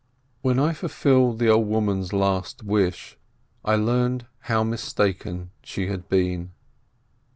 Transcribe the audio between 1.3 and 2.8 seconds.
the old woman's last